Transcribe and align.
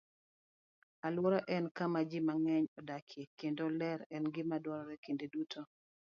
Alwora 1.07 1.39
en 1.55 1.65
kama 1.77 2.01
ji 2.09 2.19
mang'eny 2.27 2.67
odakie, 2.79 3.23
kendo 3.39 3.63
ler 3.79 3.99
en 4.15 4.23
gima 4.35 4.57
dwarore 4.63 4.95
kinde 5.05 5.25
duto. 5.33 5.61